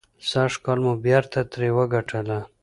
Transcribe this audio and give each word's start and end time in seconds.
سږکال 0.29 0.79
مو 0.85 0.93
بېرته 1.05 1.39
ترې 1.51 1.69
وګټله. 1.77 2.39